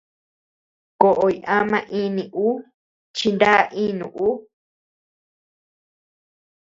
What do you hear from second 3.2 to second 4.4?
na inu ú.